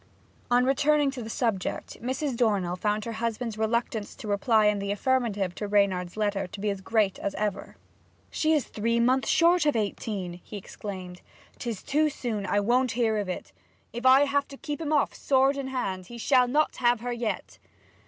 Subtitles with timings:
[0.49, 2.35] On returning to the subject, Mrs.
[2.35, 6.71] Dornell found her husband's reluctance to reply in the affirmative to Reynard's letter to be
[6.71, 7.77] as great as ever.
[8.31, 11.21] 'She is three months short of eighteen!' he exclaimed.
[11.59, 12.47] ''Tis too soon.
[12.47, 13.53] I won't hear of it!
[13.93, 17.13] If I have to keep him off sword in hand, he shall not have her
[17.13, 17.59] yet.'